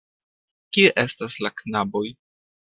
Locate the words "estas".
1.03-1.37